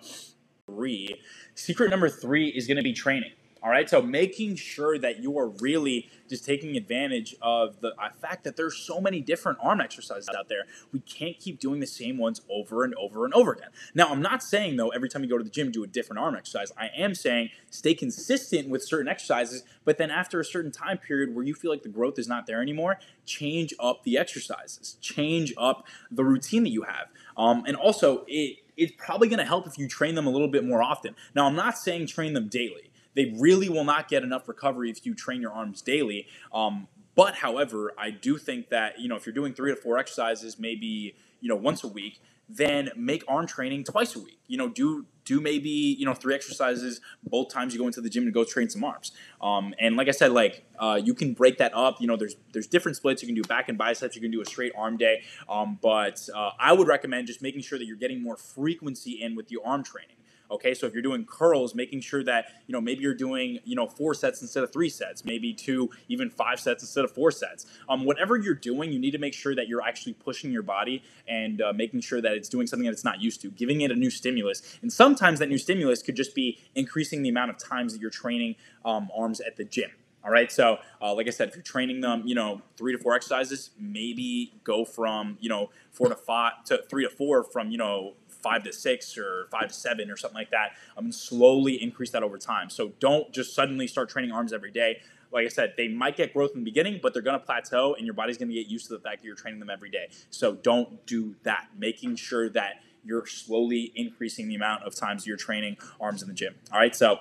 three. 0.67 1.21
Secret 1.55 1.91
number 1.91 2.09
three 2.09 2.49
is 2.49 2.67
going 2.67 2.77
to 2.77 2.83
be 2.83 2.93
training. 2.93 3.33
All 3.65 3.71
right, 3.71 3.89
so 3.89 4.03
making 4.03 4.57
sure 4.57 4.99
that 4.99 5.23
you 5.23 5.39
are 5.39 5.47
really 5.47 6.11
just 6.29 6.45
taking 6.45 6.77
advantage 6.77 7.37
of 7.41 7.81
the 7.81 7.91
uh, 7.91 8.09
fact 8.21 8.43
that 8.43 8.57
there's 8.57 8.77
so 8.77 9.01
many 9.01 9.21
different 9.21 9.59
arm 9.63 9.81
exercises 9.81 10.29
out 10.37 10.49
there. 10.49 10.65
We 10.93 10.99
can't 10.99 11.39
keep 11.39 11.61
doing 11.61 11.79
the 11.79 11.87
same 11.87 12.19
ones 12.19 12.41
over 12.51 12.83
and 12.83 12.93
over 12.97 13.25
and 13.25 13.33
over 13.35 13.53
again. 13.53 13.69
Now, 13.95 14.09
I'm 14.09 14.21
not 14.21 14.43
saying 14.43 14.75
though 14.79 14.89
every 14.89 15.09
time 15.09 15.23
you 15.23 15.31
go 15.31 15.39
to 15.39 15.45
the 15.45 15.51
gym 15.51 15.71
do 15.71 15.85
a 15.85 15.87
different 15.87 16.19
arm 16.19 16.35
exercise. 16.35 16.73
I 16.77 16.91
am 16.97 17.15
saying 17.15 17.51
stay 17.71 17.95
consistent 17.95 18.69
with 18.69 18.83
certain 18.83 19.07
exercises, 19.07 19.63
but 19.85 19.97
then 19.97 20.11
after 20.11 20.41
a 20.41 20.45
certain 20.45 20.73
time 20.73 20.99
period 20.99 21.33
where 21.33 21.45
you 21.45 21.55
feel 21.55 21.71
like 21.71 21.85
the 21.85 21.89
growth 21.89 22.19
is 22.19 22.27
not 22.27 22.49
there 22.49 22.61
anymore, 22.61 22.99
change 23.27 23.73
up 23.79 24.03
the 24.03 24.19
exercises, 24.19 24.97
change 25.01 25.55
up 25.57 25.87
the 26.11 26.25
routine 26.25 26.65
that 26.65 26.71
you 26.71 26.83
have, 26.83 27.11
um, 27.37 27.63
and 27.65 27.77
also 27.77 28.25
it 28.27 28.57
it's 28.77 28.93
probably 28.97 29.29
going 29.29 29.39
to 29.39 29.45
help 29.45 29.67
if 29.67 29.79
you 29.79 29.89
train 29.89 30.15
them 30.15 30.27
a 30.27 30.31
little 30.31 30.49
bit 30.49 30.65
more 30.65 30.83
often. 30.83 31.15
Now, 31.35 31.47
I'm 31.47 31.57
not 31.57 31.79
saying 31.79 32.07
train 32.07 32.33
them 32.33 32.49
daily. 32.49 32.91
They 33.15 33.35
really 33.39 33.69
will 33.69 33.85
not 33.85 34.09
get 34.09 34.23
enough 34.23 34.49
recovery 34.49 34.91
if 34.91 35.05
you 35.05 35.15
train 35.15 35.41
your 35.43 35.53
arms 35.53 35.83
daily. 35.83 36.27
Um, 36.53 36.89
but 37.15 37.37
however, 37.37 37.93
I 37.99 38.11
do 38.11 38.39
think 38.39 38.71
that 38.71 38.99
you 38.99 39.09
know 39.09 39.17
if 39.17 39.27
you're 39.27 39.35
doing 39.35 39.53
three 39.53 39.75
to 39.75 39.77
four 39.77 39.99
exercises, 39.99 40.59
maybe 40.59 41.15
you 41.41 41.49
know 41.49 41.57
once 41.57 41.85
a 41.85 41.89
week, 41.89 42.21
then 42.57 42.91
make 42.97 43.25
arm 43.29 43.47
training 43.47 43.85
twice 43.85 44.15
a 44.17 44.21
week. 44.21 44.39
You 44.47 44.59
know, 44.59 44.69
do 44.69 45.07
do 45.25 45.41
maybe 45.41 45.69
you 45.69 46.05
know 46.05 46.15
three 46.15 46.35
exercises 46.35 47.01
both 47.23 47.49
times 47.49 47.73
you 47.73 47.81
go 47.81 47.87
into 47.87 48.01
the 48.01 48.11
gym 48.11 48.25
to 48.25 48.31
go 48.31 48.45
train 48.45 48.69
some 48.69 48.85
arms. 48.85 49.13
Um, 49.41 49.75
and 49.79 49.97
like 49.97 50.09
I 50.09 50.13
said, 50.13 50.33
like 50.33 50.65
uh, 50.79 51.01
you 51.03 51.15
can 51.15 51.33
break 51.33 51.59
that 51.59 51.75
up. 51.75 52.01
You 52.01 52.07
know, 52.07 52.17
there's 52.17 52.37
there's 52.53 52.67
different 52.67 52.97
splits. 52.97 53.23
You 53.23 53.27
can 53.27 53.35
do 53.35 53.43
back 53.43 53.69
and 53.69 53.79
biceps. 53.79 54.15
You 54.15 54.23
can 54.23 54.31
do 54.31 54.41
a 54.41 54.45
straight 54.45 54.73
arm 54.77 54.97
day. 54.97 55.23
Um, 55.49 55.79
but 55.81 56.29
uh, 56.35 56.51
I 56.59 56.73
would 56.73 56.89
recommend 56.89 57.27
just 57.27 57.43
making 57.43 57.63
sure 57.63 57.79
that 57.79 57.87
you're 57.87 57.97
getting 57.97 58.23
more 58.23 58.37
frequency 58.37 59.23
in 59.23 59.35
with 59.35 59.51
your 59.51 59.67
arm 59.67 59.83
training. 59.83 60.17
Okay, 60.51 60.75
so 60.75 60.87
if 60.87 60.93
you're 60.93 61.03
doing 61.03 61.25
curls, 61.25 61.75
making 61.75 62.01
sure 62.01 62.23
that 62.25 62.47
you 62.67 62.73
know 62.73 62.81
maybe 62.81 63.01
you're 63.01 63.15
doing 63.15 63.59
you 63.65 63.75
know 63.75 63.87
four 63.87 64.15
sets 64.15 64.43
instead 64.43 64.63
of 64.63 64.73
three 64.73 64.89
sets, 64.89 65.25
maybe 65.25 65.53
two, 65.53 65.91
even 66.09 66.31
five 66.31 66.61
sets 66.61 66.83
instead 66.83 67.05
of 67.05 67.13
four 67.13 67.31
sets. 67.31 67.67
Um, 67.89 68.05
whatever 68.05 68.37
you're 68.37 68.55
doing, 68.55 68.93
you 68.93 68.99
need 68.99 69.13
to 69.13 69.19
make 69.19 69.35
sure 69.35 69.55
that 69.55 69.69
you're 69.69 69.83
actually 69.83 70.15
pushing 70.15 70.53
your 70.53 70.63
body 70.63 71.03
and 71.27 71.63
uh, 71.63 71.73
making 71.73 72.01
sure 72.01 72.21
that 72.21 72.33
it's 72.33 72.49
doing 72.49 72.67
something 72.67 72.87
that 72.87 72.93
it's 72.93 73.05
not 73.05 73.21
used 73.21 73.41
to, 73.43 73.51
giving 73.51 73.81
it 73.81 73.91
a 73.91 73.97
new 73.97 74.11
stimulus. 74.11 74.79
And 74.83 74.93
sometimes 74.93 75.39
that 75.39 75.49
new 75.49 75.59
stimulus 75.59 76.03
could 76.03 76.17
just 76.17 76.35
be 76.35 76.59
increasing 76.75 77.23
the 77.23 77.29
amount 77.29 77.51
of 77.51 77.59
times 77.59 77.93
that 77.93 78.01
you're 78.01 78.11
training 78.11 78.57
um, 78.85 79.11
arms 79.17 79.41
at 79.41 79.57
the 79.57 79.65
gym. 79.65 79.91
All 80.25 80.31
right. 80.31 80.53
So, 80.53 80.79
uh, 81.01 81.15
like 81.15 81.27
I 81.27 81.31
said, 81.31 81.49
if 81.49 81.57
you're 81.57 81.65
training 81.65 82.01
them, 82.01 82.23
you 82.25 82.37
know, 82.37 82.63
three 82.77 82.93
to 82.93 82.99
four 82.99 83.15
exercises, 83.15 83.71
maybe 83.79 84.53
go 84.63 84.85
from, 84.85 85.37
you 85.41 85.49
know, 85.49 85.71
four 85.91 86.09
to 86.09 86.15
five 86.15 86.65
to 86.67 86.85
three 86.89 87.03
to 87.03 87.11
four 87.11 87.43
from, 87.43 87.73
you 87.73 87.79
know, 87.79 88.15
five 88.43 88.65
to 88.65 88.73
six 88.73 89.17
or 89.17 89.47
five 89.51 89.69
to 89.69 89.75
seven 89.75 90.11
or 90.11 90.17
something 90.17 90.37
like 90.37 90.51
that. 90.51 90.73
I'm 90.97 91.07
um, 91.07 91.13
slowly 91.13 91.83
increase 91.83 92.11
that 92.11 92.23
over 92.23 92.39
time. 92.39 92.71
So 92.71 92.93
don't 92.99 93.33
just 93.33 93.55
suddenly 93.55 93.87
start 93.87 94.09
training 94.09 94.33
arms 94.33 94.53
every 94.53 94.71
day. 94.71 95.01
Like 95.33 95.47
I 95.47 95.49
said, 95.49 95.75
they 95.77 95.89
might 95.89 96.17
get 96.17 96.35
growth 96.35 96.51
in 96.53 96.61
the 96.61 96.65
beginning, 96.65 97.01
but 97.03 97.15
they're 97.15 97.23
going 97.23 97.39
to 97.39 97.45
plateau 97.45 97.95
and 97.95 98.05
your 98.05 98.15
body's 98.15 98.37
going 98.37 98.49
to 98.49 98.55
get 98.55 98.67
used 98.67 98.87
to 98.89 98.93
the 98.93 99.01
fact 99.01 99.23
that 99.23 99.27
you're 99.27 99.37
training 99.37 99.61
them 99.61 99.71
every 99.71 99.91
day. 99.91 100.09
So 100.31 100.55
don't 100.57 101.07
do 101.07 101.37
that. 101.45 101.69
Making 101.79 102.17
sure 102.17 102.51
that 102.51 102.83
you're 103.05 103.27
slowly 103.27 103.93
increasing 103.95 104.49
the 104.49 104.55
amount 104.55 104.85
of 104.85 104.95
times 104.95 105.27
you're 105.27 105.37
training 105.37 105.79
arms 106.01 106.23
in 106.23 106.29
the 106.29 106.35
gym. 106.35 106.55
All 106.71 106.79
right. 106.79 106.95
So, 106.95 107.21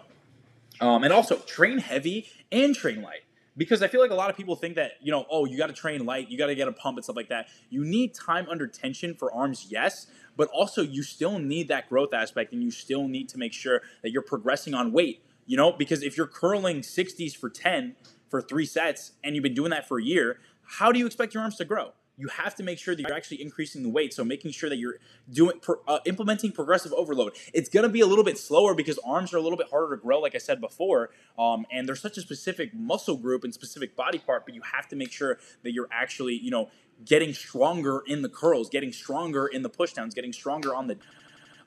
um, 0.81 1.03
and 1.03 1.13
also 1.13 1.37
train 1.37 1.77
heavy 1.77 2.27
and 2.51 2.75
train 2.75 3.01
light 3.01 3.21
because 3.57 3.81
I 3.81 3.87
feel 3.87 4.01
like 4.01 4.11
a 4.11 4.15
lot 4.15 4.29
of 4.29 4.37
people 4.37 4.55
think 4.55 4.75
that, 4.75 4.93
you 5.01 5.11
know, 5.11 5.25
oh, 5.29 5.45
you 5.45 5.57
got 5.57 5.67
to 5.67 5.73
train 5.73 6.05
light, 6.05 6.29
you 6.29 6.37
got 6.37 6.47
to 6.47 6.55
get 6.55 6.67
a 6.67 6.71
pump 6.71 6.97
and 6.97 7.03
stuff 7.03 7.15
like 7.15 7.29
that. 7.29 7.47
You 7.69 7.83
need 7.83 8.13
time 8.13 8.47
under 8.49 8.67
tension 8.67 9.13
for 9.13 9.33
arms, 9.33 9.67
yes, 9.69 10.07
but 10.37 10.47
also 10.49 10.81
you 10.81 11.03
still 11.03 11.39
need 11.39 11.67
that 11.67 11.89
growth 11.89 12.13
aspect 12.13 12.53
and 12.53 12.63
you 12.63 12.71
still 12.71 13.07
need 13.07 13.29
to 13.29 13.37
make 13.37 13.53
sure 13.53 13.81
that 14.01 14.11
you're 14.11 14.21
progressing 14.21 14.73
on 14.73 14.91
weight, 14.91 15.23
you 15.45 15.57
know, 15.57 15.71
because 15.71 16.03
if 16.03 16.17
you're 16.17 16.27
curling 16.27 16.81
60s 16.81 17.35
for 17.35 17.49
10 17.49 17.95
for 18.29 18.41
three 18.41 18.65
sets 18.65 19.13
and 19.23 19.35
you've 19.35 19.43
been 19.43 19.53
doing 19.53 19.71
that 19.71 19.87
for 19.87 19.99
a 19.99 20.03
year, 20.03 20.39
how 20.63 20.91
do 20.91 20.99
you 20.99 21.05
expect 21.05 21.33
your 21.33 21.43
arms 21.43 21.57
to 21.57 21.65
grow? 21.65 21.93
you 22.21 22.27
have 22.27 22.53
to 22.55 22.63
make 22.63 22.77
sure 22.77 22.95
that 22.95 23.01
you're 23.01 23.17
actually 23.17 23.41
increasing 23.41 23.81
the 23.81 23.89
weight. 23.89 24.13
So 24.13 24.23
making 24.23 24.51
sure 24.51 24.69
that 24.69 24.77
you're 24.77 24.97
doing 25.31 25.59
uh, 25.87 25.99
implementing 26.05 26.51
progressive 26.51 26.93
overload. 26.93 27.33
It's 27.51 27.67
to 27.67 27.89
be 27.89 28.01
a 28.01 28.05
little 28.05 28.23
bit 28.23 28.37
slower 28.37 28.75
because 28.75 28.99
arms 28.99 29.33
are 29.33 29.37
a 29.37 29.41
little 29.41 29.57
bit 29.57 29.69
harder 29.71 29.95
to 29.95 30.01
grow, 30.01 30.19
like 30.19 30.35
I 30.35 30.37
said 30.37 30.61
before, 30.61 31.09
um, 31.39 31.65
and 31.71 31.87
they're 31.87 31.95
such 31.95 32.17
a 32.17 32.21
specific 32.21 32.75
muscle 32.75 33.17
group 33.17 33.43
and 33.43 33.51
specific 33.53 33.95
body 33.95 34.19
part. 34.19 34.45
But 34.45 34.53
you 34.53 34.61
have 34.61 34.87
to 34.89 34.95
make 34.95 35.11
sure 35.11 35.39
that 35.63 35.73
you're 35.73 35.89
actually, 35.91 36.35
you 36.35 36.51
know, 36.51 36.69
getting 37.05 37.33
stronger 37.33 38.03
in 38.07 38.21
the 38.21 38.29
curls, 38.29 38.69
getting 38.69 38.91
stronger 38.91 39.47
in 39.47 39.61
the 39.61 39.69
pushdowns, 39.69 40.13
getting 40.13 40.33
stronger 40.33 40.75
on 40.75 40.87
the 40.87 40.97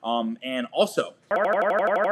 um, 0.05 0.37
and 0.43 0.67
also, 0.71 1.15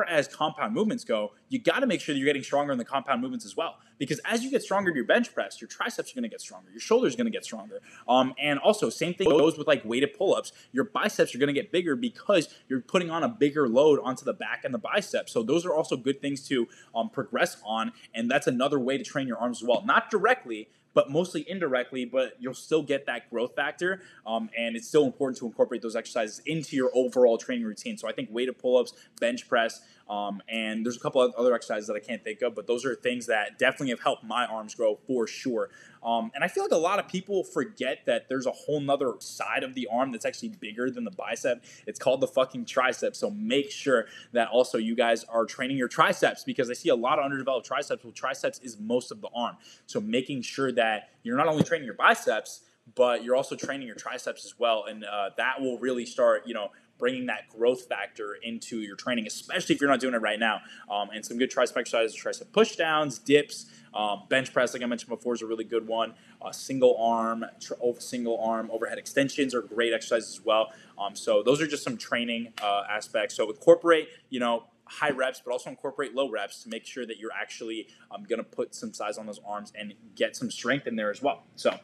as 0.10 0.28
compound 0.28 0.74
movements 0.74 1.04
go, 1.04 1.34
you 1.50 1.60
got 1.60 1.80
to 1.80 1.88
make 1.88 2.02
sure 2.02 2.14
that 2.14 2.20
you're 2.20 2.26
getting 2.26 2.44
stronger 2.44 2.72
in 2.72 2.78
the 2.78 2.86
compound 2.86 3.22
movements 3.22 3.46
as 3.46 3.56
well. 3.56 3.78
Because 3.98 4.20
as 4.26 4.44
you 4.44 4.50
get 4.50 4.64
stronger 4.64 4.90
in 4.90 4.96
your 4.96 5.06
bench 5.06 5.34
press, 5.34 5.62
your 5.62 5.68
triceps 5.68 6.12
are 6.12 6.16
going 6.16 6.24
to 6.24 6.30
get 6.30 6.42
stronger, 6.42 6.72
your 6.72 6.80
shoulders 6.80 7.14
are 7.14 7.18
going 7.18 7.26
to 7.26 7.32
get 7.32 7.46
stronger. 7.46 7.80
Um, 8.08 8.34
and 8.42 8.60
also, 8.60 8.90
same 8.90 9.14
thing 9.14 9.30
goes 9.30 9.58
with 9.58 9.68
like 9.68 9.86
weighted 9.86 10.18
pull 10.18 10.36
ups. 10.36 10.52
Your 10.72 10.86
biceps 10.86 11.34
are 11.36 11.38
going 11.38 11.48
to 11.48 11.54
get 11.54 11.72
bigger 11.72 11.96
because 11.96 12.50
you're 12.68 12.82
putting 12.82 13.12
on 13.12 13.24
a 13.24 13.30
bigger 13.30 13.68
load 13.68 14.00
onto 14.04 14.26
the 14.26 14.34
back 14.34 14.64
and 14.66 14.74
the 14.74 14.80
biceps. 14.80 15.32
So 15.32 15.44
those 15.44 15.66
are 15.66 15.74
also 15.74 15.96
good 15.96 16.22
things 16.22 16.48
to 16.48 16.68
um, 16.96 17.10
progress 17.10 17.58
on. 17.66 17.92
And 18.14 18.30
that's 18.30 18.48
another 18.48 18.80
way 18.80 18.98
to 18.98 19.04
train 19.04 19.28
your 19.28 19.38
arms 19.38 19.62
as 19.62 19.68
well. 19.68 19.84
Not 19.86 20.10
directly, 20.10 20.70
but 20.94 21.10
mostly 21.10 21.50
indirectly, 21.50 22.06
but 22.06 22.36
you'll 22.40 22.54
still 22.54 22.84
get 22.84 23.06
that 23.06 23.30
growth 23.30 23.56
factor. 23.56 24.02
Um, 24.26 24.50
and 24.58 24.76
it's 24.76 24.88
still 24.88 25.06
important 25.06 25.38
to 25.40 25.46
incorporate 25.46 25.82
those 25.82 25.96
exercises 25.96 26.42
into 26.46 26.76
your 26.76 26.92
overall 26.94 27.38
training 27.38 27.66
routine. 27.66 27.98
So 27.98 28.08
I 28.08 28.12
think 28.12 28.30
weighted 28.32 28.58
pull 28.58 28.78
ups, 28.78 28.94
bench 29.20 29.48
press, 29.48 29.82
um, 30.10 30.42
and 30.50 30.86
there's 30.86 30.98
a 30.98 31.00
couple 31.00 31.22
of 31.22 31.34
other 31.36 31.54
exercises 31.54 31.88
that 31.88 31.96
I 31.96 32.00
can't 32.00 32.24
think 32.24 32.42
of, 32.42 32.56
but 32.56 32.68
those 32.68 32.86
are 32.86 32.96
things 32.96 33.28
that 33.28 33.58
definitely 33.58 33.90
have 33.90 34.02
helped 34.02 34.24
my 34.24 34.46
arms 34.46 34.76
grow 34.76 34.96
for 35.08 35.28
sure. 35.28 35.70
Um, 36.04 36.32
and 36.36 36.44
I 36.44 36.50
feel 36.50 36.64
like 36.64 36.74
a 36.74 36.78
lot 36.78 37.00
of 37.00 37.08
people 37.08 37.44
forget 37.44 38.00
that 38.06 38.28
there's 38.28 38.46
a 38.46 38.52
whole 38.52 38.82
nother 38.82 39.14
side 39.20 39.64
of 39.64 39.74
the 39.74 39.88
arm 39.92 40.12
that's 40.12 40.26
actually 40.26 40.50
bigger 40.50 40.92
than 40.92 41.06
the 41.06 41.12
bicep. 41.12 41.64
It's 41.88 41.98
called 41.98 42.20
the 42.20 42.28
fucking 42.28 42.66
tricep. 42.66 43.16
So 43.16 43.30
make 43.32 43.72
sure 43.72 44.08
that 44.34 44.50
also 44.50 44.78
you 44.78 44.96
guys 44.96 45.24
are 45.24 45.46
training 45.46 45.78
your 45.78 45.88
triceps 45.88 46.44
because 46.44 46.70
I 46.70 46.74
see 46.74 46.90
a 46.90 46.96
lot 46.96 47.20
of 47.20 47.26
underdeveloped 47.26 47.66
triceps. 47.66 48.04
Well, 48.04 48.12
triceps 48.12 48.60
is 48.60 48.78
most 48.78 49.12
of 49.12 49.22
the 49.22 49.30
arm. 49.34 49.56
So 49.86 50.02
making 50.02 50.42
sure 50.42 50.74
that 50.74 51.12
you're 51.24 51.38
not 51.38 51.48
only 51.48 51.64
training 51.64 51.86
your 51.86 51.96
biceps, 51.96 52.62
but 52.96 53.24
you're 53.24 53.36
also 53.36 53.56
training 53.56 53.88
your 53.88 53.96
triceps 53.96 54.44
as 54.44 54.60
well. 54.60 54.86
And 54.90 55.06
uh, 55.06 55.30
that 55.38 55.62
will 55.62 55.80
really 55.80 56.06
start, 56.06 56.44
you 56.46 56.54
know, 56.54 56.72
bringing 56.98 57.26
that 57.26 57.50
growth 57.50 57.88
factor 57.88 58.38
into 58.42 58.78
your 58.80 58.96
training, 58.96 59.28
especially 59.28 59.76
if 59.76 59.82
you're 59.82 59.90
not 59.90 60.00
doing 60.00 60.14
it 60.14 60.22
right 60.22 60.40
now. 60.40 60.62
Um, 60.90 61.10
and 61.14 61.26
some 61.26 61.38
good 61.38 61.52
tricep 61.52 61.78
exercises, 61.78 62.16
tricep 62.16 62.48
pushdowns, 62.48 63.24
dips, 63.24 63.66
um, 63.94 64.24
bench 64.30 64.52
press, 64.54 64.74
like 64.74 64.82
I 64.82 64.86
mentioned 64.86 65.10
before, 65.10 65.34
is 65.34 65.42
a 65.42 65.46
really 65.46 65.64
good 65.64 65.88
one. 65.88 66.14
Uh, 66.42 66.52
single 66.52 66.98
arm, 66.98 67.46
tr- 67.60 67.74
single 68.00 68.40
arm 68.42 68.70
overhead 68.72 68.98
extensions 68.98 69.54
are 69.54 69.62
great 69.62 69.94
exercises 69.94 70.40
as 70.40 70.46
well. 70.46 70.72
Um, 70.98 71.16
so 71.16 71.44
those 71.44 71.62
are 71.62 71.68
just 71.68 71.84
some 71.84 71.98
training 71.98 72.54
uh, 72.62 72.84
aspects. 72.90 73.36
So 73.36 73.50
incorporate, 73.50 74.10
you 74.30 74.40
know, 74.40 74.66
high 74.86 75.12
reps, 75.12 75.42
but 75.44 75.52
also 75.52 75.70
incorporate 75.70 76.14
low 76.14 76.30
reps 76.30 76.64
to 76.64 76.70
make 76.70 76.86
sure 76.86 77.06
that 77.06 77.18
you're 77.18 77.32
actually 77.32 77.88
um, 78.12 78.24
going 78.24 78.40
to 78.40 78.44
put 78.44 78.76
some 78.76 78.94
size 78.94 79.18
on 79.18 79.26
those 79.26 79.40
arms 79.46 79.72
and 79.78 79.94
get 80.16 80.36
some 80.36 80.52
strength 80.52 80.88
in 80.88 80.96
there 80.96 81.12
as 81.12 81.22
well. 81.22 81.44
So, 81.56 81.78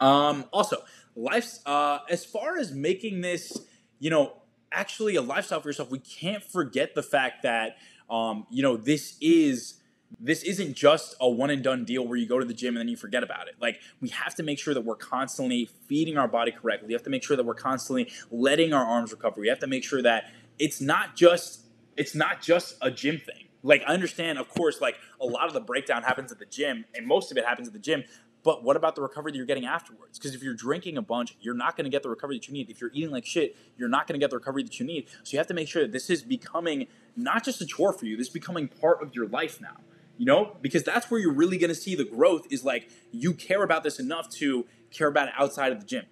um, 0.00 0.44
also, 0.52 0.82
life 1.14 1.58
uh, 1.66 2.00
as 2.10 2.24
far 2.24 2.58
as 2.58 2.72
making 2.72 3.20
this 3.20 3.58
you 4.02 4.10
know, 4.10 4.32
actually 4.72 5.14
a 5.14 5.22
lifestyle 5.22 5.60
for 5.60 5.68
yourself, 5.68 5.88
we 5.88 6.00
can't 6.00 6.42
forget 6.42 6.96
the 6.96 7.04
fact 7.04 7.44
that, 7.44 7.76
um, 8.10 8.48
you 8.50 8.60
know, 8.60 8.76
this 8.76 9.16
is 9.20 9.74
this 10.20 10.42
isn't 10.42 10.74
just 10.74 11.14
a 11.20 11.30
one 11.30 11.50
and 11.50 11.62
done 11.62 11.84
deal 11.84 12.06
where 12.06 12.18
you 12.18 12.26
go 12.26 12.38
to 12.38 12.44
the 12.44 12.52
gym 12.52 12.74
and 12.74 12.80
then 12.80 12.88
you 12.88 12.96
forget 12.96 13.22
about 13.22 13.46
it. 13.46 13.54
Like 13.60 13.78
we 14.00 14.08
have 14.08 14.34
to 14.34 14.42
make 14.42 14.58
sure 14.58 14.74
that 14.74 14.80
we're 14.80 14.96
constantly 14.96 15.70
feeding 15.86 16.18
our 16.18 16.26
body 16.26 16.50
correctly. 16.50 16.88
We 16.88 16.94
have 16.94 17.04
to 17.04 17.10
make 17.10 17.22
sure 17.22 17.36
that 17.36 17.46
we're 17.46 17.54
constantly 17.54 18.10
letting 18.32 18.74
our 18.74 18.84
arms 18.84 19.12
recover. 19.12 19.40
We 19.40 19.48
have 19.48 19.60
to 19.60 19.68
make 19.68 19.84
sure 19.84 20.02
that 20.02 20.32
it's 20.58 20.80
not 20.80 21.14
just 21.14 21.60
it's 21.96 22.16
not 22.16 22.42
just 22.42 22.76
a 22.82 22.90
gym 22.90 23.18
thing. 23.18 23.46
Like 23.62 23.84
I 23.86 23.94
understand, 23.94 24.38
of 24.38 24.48
course, 24.48 24.80
like 24.80 24.96
a 25.20 25.26
lot 25.26 25.46
of 25.46 25.52
the 25.52 25.60
breakdown 25.60 26.02
happens 26.02 26.32
at 26.32 26.40
the 26.40 26.46
gym, 26.46 26.86
and 26.96 27.06
most 27.06 27.30
of 27.30 27.38
it 27.38 27.44
happens 27.44 27.68
at 27.68 27.72
the 27.72 27.78
gym. 27.78 28.02
But 28.44 28.64
what 28.64 28.76
about 28.76 28.96
the 28.96 29.02
recovery 29.02 29.32
that 29.32 29.36
you're 29.36 29.46
getting 29.46 29.66
afterwards? 29.66 30.18
Because 30.18 30.34
if 30.34 30.42
you're 30.42 30.54
drinking 30.54 30.96
a 30.96 31.02
bunch, 31.02 31.36
you're 31.40 31.54
not 31.54 31.76
going 31.76 31.84
to 31.84 31.90
get 31.90 32.02
the 32.02 32.08
recovery 32.08 32.36
that 32.36 32.48
you 32.48 32.54
need. 32.54 32.70
If 32.70 32.80
you're 32.80 32.90
eating 32.92 33.10
like 33.10 33.24
shit, 33.24 33.56
you're 33.76 33.88
not 33.88 34.06
going 34.06 34.18
to 34.18 34.22
get 34.22 34.30
the 34.30 34.36
recovery 34.36 34.64
that 34.64 34.80
you 34.80 34.86
need. 34.86 35.08
So 35.22 35.32
you 35.32 35.38
have 35.38 35.46
to 35.48 35.54
make 35.54 35.68
sure 35.68 35.82
that 35.82 35.92
this 35.92 36.10
is 36.10 36.22
becoming 36.22 36.88
not 37.16 37.44
just 37.44 37.60
a 37.60 37.66
chore 37.66 37.92
for 37.92 38.06
you, 38.06 38.16
this 38.16 38.28
is 38.28 38.32
becoming 38.32 38.68
part 38.68 39.02
of 39.02 39.14
your 39.14 39.28
life 39.28 39.60
now. 39.60 39.76
You 40.18 40.26
know, 40.26 40.56
because 40.60 40.82
that's 40.82 41.10
where 41.10 41.18
you're 41.18 41.32
really 41.32 41.58
going 41.58 41.70
to 41.70 41.74
see 41.74 41.94
the 41.94 42.04
growth 42.04 42.46
is 42.50 42.64
like 42.64 42.90
you 43.10 43.32
care 43.32 43.62
about 43.62 43.82
this 43.82 43.98
enough 43.98 44.28
to 44.30 44.66
care 44.90 45.08
about 45.08 45.28
it 45.28 45.34
outside 45.36 45.72
of 45.72 45.80
the 45.80 45.86
gym. 45.86 46.04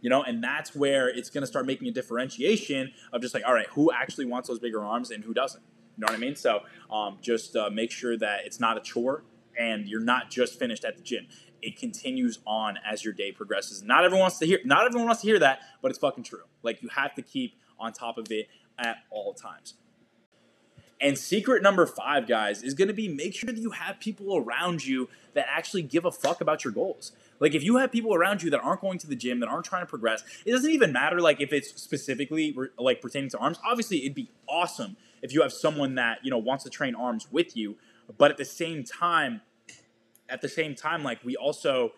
You 0.00 0.08
know, 0.08 0.22
and 0.22 0.42
that's 0.42 0.74
where 0.74 1.08
it's 1.08 1.28
going 1.28 1.42
to 1.42 1.46
start 1.46 1.66
making 1.66 1.88
a 1.88 1.90
differentiation 1.90 2.92
of 3.12 3.20
just 3.20 3.34
like, 3.34 3.42
all 3.46 3.52
right, 3.52 3.66
who 3.72 3.92
actually 3.92 4.24
wants 4.24 4.48
those 4.48 4.58
bigger 4.58 4.82
arms 4.82 5.10
and 5.10 5.24
who 5.24 5.34
doesn't? 5.34 5.62
You 5.96 6.02
know 6.02 6.12
what 6.12 6.16
I 6.16 6.18
mean? 6.18 6.36
So 6.36 6.60
um, 6.90 7.18
just 7.20 7.54
uh, 7.56 7.68
make 7.68 7.90
sure 7.90 8.16
that 8.16 8.46
it's 8.46 8.60
not 8.60 8.78
a 8.78 8.80
chore 8.80 9.24
and 9.58 9.86
you're 9.86 10.00
not 10.00 10.30
just 10.30 10.58
finished 10.58 10.84
at 10.84 10.96
the 10.96 11.02
gym 11.02 11.26
it 11.62 11.78
continues 11.78 12.38
on 12.46 12.78
as 12.88 13.04
your 13.04 13.12
day 13.12 13.32
progresses. 13.32 13.82
Not 13.82 14.04
everyone 14.04 14.22
wants 14.22 14.38
to 14.38 14.46
hear 14.46 14.58
not 14.64 14.86
everyone 14.86 15.06
wants 15.06 15.22
to 15.22 15.28
hear 15.28 15.38
that, 15.38 15.60
but 15.82 15.90
it's 15.90 15.98
fucking 15.98 16.24
true. 16.24 16.44
Like 16.62 16.82
you 16.82 16.88
have 16.88 17.14
to 17.14 17.22
keep 17.22 17.54
on 17.78 17.92
top 17.92 18.18
of 18.18 18.30
it 18.30 18.48
at 18.78 18.98
all 19.10 19.34
times. 19.34 19.74
And 21.00 21.16
secret 21.16 21.62
number 21.62 21.86
five, 21.86 22.28
guys, 22.28 22.62
is 22.62 22.74
going 22.74 22.88
to 22.88 22.94
be 22.94 23.08
make 23.08 23.34
sure 23.34 23.50
that 23.50 23.58
you 23.58 23.70
have 23.70 23.98
people 24.00 24.36
around 24.36 24.84
you 24.84 25.08
that 25.32 25.46
actually 25.48 25.82
give 25.82 26.04
a 26.04 26.10
fuck 26.10 26.42
about 26.42 26.62
your 26.62 26.74
goals. 26.74 27.12
Like 27.38 27.54
if 27.54 27.62
you 27.62 27.78
have 27.78 27.90
people 27.90 28.14
around 28.14 28.42
you 28.42 28.50
that 28.50 28.60
aren't 28.60 28.82
going 28.82 28.98
to 28.98 29.06
the 29.06 29.16
gym, 29.16 29.40
that 29.40 29.48
aren't 29.48 29.64
trying 29.64 29.82
to 29.82 29.86
progress, 29.86 30.22
it 30.44 30.50
doesn't 30.50 30.70
even 30.70 30.92
matter 30.92 31.18
like 31.20 31.40
if 31.40 31.54
it's 31.54 31.80
specifically 31.80 32.54
like 32.78 33.00
pertaining 33.00 33.30
to 33.30 33.38
arms. 33.38 33.58
Obviously, 33.66 34.02
it'd 34.02 34.14
be 34.14 34.30
awesome 34.46 34.98
if 35.22 35.32
you 35.32 35.40
have 35.40 35.52
someone 35.52 35.94
that, 35.94 36.18
you 36.22 36.30
know, 36.30 36.38
wants 36.38 36.64
to 36.64 36.70
train 36.70 36.94
arms 36.94 37.32
with 37.32 37.56
you, 37.56 37.76
but 38.18 38.30
at 38.30 38.36
the 38.36 38.44
same 38.44 38.84
time 38.84 39.40
at 40.30 40.40
the 40.40 40.48
same 40.48 40.74
time 40.74 41.02
like 41.02 41.22
we 41.24 41.36
also 41.36 41.92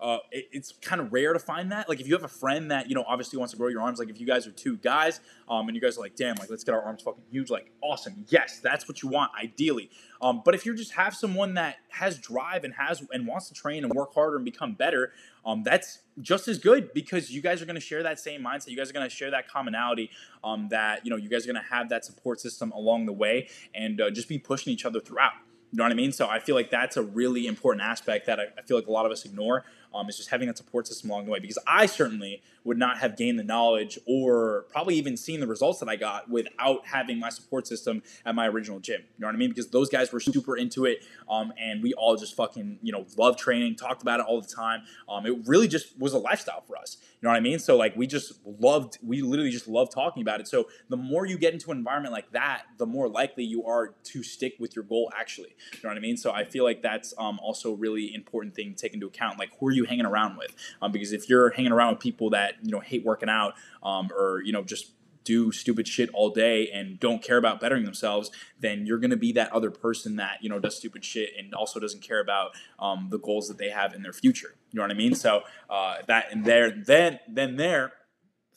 uh, 0.00 0.18
it, 0.30 0.48
it's 0.52 0.72
kind 0.82 1.00
of 1.00 1.12
rare 1.12 1.32
to 1.32 1.38
find 1.38 1.72
that. 1.72 1.88
Like 1.88 2.00
if 2.00 2.06
you 2.06 2.14
have 2.14 2.24
a 2.24 2.28
friend 2.28 2.70
that 2.70 2.88
you 2.88 2.94
know 2.94 3.04
obviously 3.06 3.38
wants 3.38 3.52
to 3.52 3.58
grow 3.58 3.68
your 3.68 3.80
arms, 3.80 3.98
like 3.98 4.10
if 4.10 4.20
you 4.20 4.26
guys 4.26 4.46
are 4.46 4.50
two 4.50 4.76
guys, 4.76 5.20
um, 5.48 5.66
and 5.68 5.74
you 5.74 5.80
guys 5.80 5.96
are 5.96 6.00
like, 6.00 6.16
damn, 6.16 6.36
like 6.36 6.50
let's 6.50 6.64
get 6.64 6.74
our 6.74 6.82
arms 6.82 7.02
fucking 7.02 7.22
huge, 7.30 7.50
like 7.50 7.70
awesome, 7.80 8.24
yes, 8.28 8.60
that's 8.60 8.88
what 8.88 9.02
you 9.02 9.08
want 9.08 9.30
ideally. 9.40 9.90
Um, 10.20 10.42
but 10.44 10.54
if 10.54 10.66
you 10.66 10.74
just 10.74 10.92
have 10.92 11.14
someone 11.14 11.54
that 11.54 11.76
has 11.88 12.18
drive 12.18 12.64
and 12.64 12.74
has 12.74 13.02
and 13.12 13.26
wants 13.26 13.48
to 13.48 13.54
train 13.54 13.84
and 13.84 13.92
work 13.92 14.14
harder 14.14 14.36
and 14.36 14.44
become 14.44 14.74
better, 14.74 15.12
um, 15.46 15.62
that's 15.62 16.00
just 16.20 16.48
as 16.48 16.58
good 16.58 16.92
because 16.92 17.30
you 17.30 17.40
guys 17.40 17.62
are 17.62 17.66
going 17.66 17.74
to 17.74 17.80
share 17.80 18.02
that 18.02 18.18
same 18.18 18.42
mindset. 18.42 18.68
You 18.68 18.76
guys 18.76 18.90
are 18.90 18.94
going 18.94 19.08
to 19.08 19.14
share 19.14 19.30
that 19.30 19.48
commonality. 19.48 20.10
Um, 20.42 20.68
that 20.68 21.04
you 21.04 21.10
know 21.10 21.16
you 21.16 21.28
guys 21.28 21.44
are 21.44 21.52
going 21.52 21.62
to 21.62 21.70
have 21.70 21.88
that 21.88 22.04
support 22.04 22.40
system 22.40 22.72
along 22.72 23.06
the 23.06 23.12
way 23.12 23.48
and 23.74 24.00
uh, 24.00 24.10
just 24.10 24.28
be 24.28 24.38
pushing 24.38 24.72
each 24.72 24.84
other 24.84 25.00
throughout. 25.00 25.32
You 25.74 25.78
know 25.78 25.86
what 25.86 25.90
I 25.90 25.96
mean? 25.96 26.12
So 26.12 26.28
I 26.28 26.38
feel 26.38 26.54
like 26.54 26.70
that's 26.70 26.96
a 26.96 27.02
really 27.02 27.48
important 27.48 27.84
aspect 27.84 28.26
that 28.26 28.38
I, 28.38 28.44
I 28.56 28.62
feel 28.62 28.76
like 28.76 28.86
a 28.86 28.92
lot 28.92 29.06
of 29.06 29.10
us 29.10 29.24
ignore 29.24 29.64
um, 29.94 30.08
is 30.08 30.16
just 30.16 30.30
having 30.30 30.48
that 30.48 30.56
support 30.56 30.86
system 30.86 31.10
along 31.10 31.26
the 31.26 31.30
way. 31.30 31.38
Because 31.38 31.58
I 31.66 31.86
certainly 31.86 32.42
would 32.64 32.78
not 32.78 32.98
have 32.98 33.16
gained 33.16 33.38
the 33.38 33.44
knowledge 33.44 33.98
or 34.06 34.66
probably 34.70 34.96
even 34.96 35.16
seen 35.16 35.40
the 35.40 35.46
results 35.46 35.80
that 35.80 35.88
I 35.88 35.96
got 35.96 36.28
without 36.28 36.86
having 36.86 37.18
my 37.18 37.28
support 37.28 37.66
system 37.66 38.02
at 38.24 38.34
my 38.34 38.48
original 38.48 38.80
gym. 38.80 39.02
You 39.02 39.20
know 39.20 39.28
what 39.28 39.34
I 39.34 39.38
mean? 39.38 39.50
Because 39.50 39.68
those 39.68 39.88
guys 39.88 40.12
were 40.12 40.20
super 40.20 40.56
into 40.56 40.86
it, 40.86 41.04
um, 41.28 41.52
and 41.58 41.82
we 41.82 41.92
all 41.94 42.16
just 42.16 42.34
fucking 42.34 42.78
you 42.82 42.92
know 42.92 43.06
love 43.16 43.36
training, 43.36 43.76
talked 43.76 44.02
about 44.02 44.20
it 44.20 44.26
all 44.26 44.40
the 44.40 44.48
time. 44.48 44.82
Um, 45.08 45.26
it 45.26 45.46
really 45.46 45.68
just 45.68 45.98
was 45.98 46.12
a 46.12 46.18
lifestyle 46.18 46.62
for 46.62 46.76
us. 46.76 46.96
You 47.24 47.28
know 47.28 47.32
what 47.32 47.36
I 47.36 47.40
mean? 47.40 47.58
So 47.58 47.76
like 47.76 47.96
we 47.96 48.06
just 48.06 48.34
loved, 48.44 48.98
we 49.02 49.22
literally 49.22 49.50
just 49.50 49.66
love 49.66 49.88
talking 49.88 50.22
about 50.22 50.40
it. 50.40 50.48
So 50.48 50.68
the 50.90 50.96
more 50.96 51.24
you 51.24 51.38
get 51.38 51.54
into 51.54 51.70
an 51.70 51.78
environment 51.78 52.12
like 52.12 52.30
that, 52.32 52.64
the 52.76 52.84
more 52.84 53.08
likely 53.08 53.44
you 53.44 53.64
are 53.64 53.94
to 54.04 54.22
stick 54.22 54.56
with 54.58 54.76
your 54.76 54.84
goal. 54.84 55.10
Actually, 55.16 55.56
you 55.72 55.78
know 55.82 55.88
what 55.88 55.96
I 55.96 56.00
mean? 56.00 56.18
So 56.18 56.32
I 56.32 56.44
feel 56.44 56.64
like 56.64 56.82
that's 56.82 57.14
um, 57.16 57.38
also 57.42 57.72
a 57.72 57.76
really 57.76 58.14
important 58.14 58.54
thing 58.54 58.74
to 58.74 58.78
take 58.78 58.92
into 58.92 59.06
account. 59.06 59.38
Like 59.38 59.50
who 59.58 59.68
are 59.68 59.72
you 59.72 59.83
hanging 59.84 60.06
around 60.06 60.36
with? 60.36 60.54
Um, 60.82 60.92
because 60.92 61.12
if 61.12 61.28
you're 61.28 61.50
hanging 61.50 61.72
around 61.72 61.94
with 61.94 62.00
people 62.00 62.30
that 62.30 62.54
you 62.62 62.70
know 62.70 62.80
hate 62.80 63.04
working 63.04 63.28
out 63.28 63.54
um, 63.82 64.10
or 64.16 64.42
you 64.44 64.52
know 64.52 64.62
just 64.62 64.92
do 65.24 65.50
stupid 65.50 65.88
shit 65.88 66.10
all 66.12 66.30
day 66.30 66.68
and 66.70 67.00
don't 67.00 67.22
care 67.22 67.38
about 67.38 67.58
bettering 67.58 67.84
themselves, 67.84 68.30
then 68.60 68.86
you're 68.86 68.98
going 68.98 69.10
to 69.10 69.16
be 69.16 69.32
that 69.32 69.50
other 69.52 69.70
person 69.70 70.16
that 70.16 70.38
you 70.42 70.48
know 70.48 70.58
does 70.58 70.76
stupid 70.76 71.04
shit 71.04 71.30
and 71.38 71.54
also 71.54 71.80
doesn't 71.80 72.02
care 72.02 72.20
about 72.20 72.52
um, 72.78 73.08
the 73.10 73.18
goals 73.18 73.48
that 73.48 73.58
they 73.58 73.70
have 73.70 73.94
in 73.94 74.02
their 74.02 74.12
future. 74.12 74.54
You 74.70 74.76
know 74.76 74.82
what 74.82 74.90
I 74.90 74.94
mean? 74.94 75.14
So 75.14 75.42
uh, 75.68 75.96
that 76.06 76.26
and 76.30 76.44
there, 76.44 76.70
then 76.70 77.18
then 77.26 77.56
there, 77.56 77.92